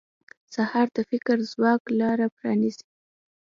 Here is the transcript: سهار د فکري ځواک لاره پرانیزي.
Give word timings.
سهار 0.53 0.87
د 0.95 0.97
فکري 1.09 1.45
ځواک 1.51 1.81
لاره 1.99 2.27
پرانیزي. 2.35 2.85